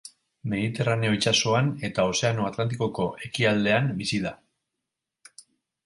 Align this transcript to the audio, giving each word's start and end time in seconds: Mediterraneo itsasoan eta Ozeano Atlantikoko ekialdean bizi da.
Mediterraneo 0.53 1.11
itsasoan 1.17 1.69
eta 1.91 2.07
Ozeano 2.13 2.49
Atlantikoko 2.53 3.07
ekialdean 3.29 3.95
bizi 4.03 4.25
da. 4.29 4.37